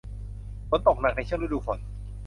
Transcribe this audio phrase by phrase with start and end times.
[0.69, 1.79] ฝนตกหนักในช่วงฤดูฝน